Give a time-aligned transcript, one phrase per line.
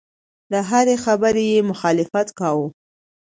[0.51, 2.67] د هرې خبرې یې مخالفت کاوه.